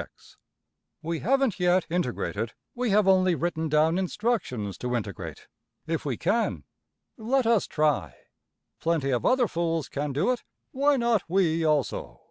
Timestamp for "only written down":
3.06-3.98